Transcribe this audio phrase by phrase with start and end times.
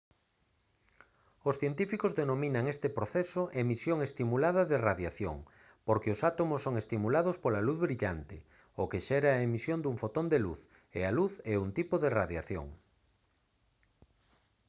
[1.49, 5.37] os científicos denominan este proceso emisión estimulada de radiación
[5.87, 8.37] porque os átomos son estimulados pola luz brillante
[8.81, 10.61] o que xera a emisión dun fotón de luz
[10.97, 12.67] e a luz é un tipo de radiación